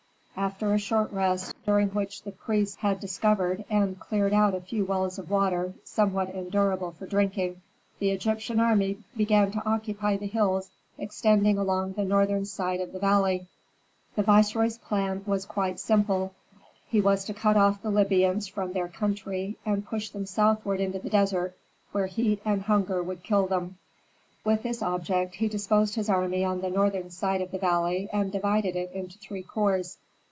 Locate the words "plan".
14.79-15.21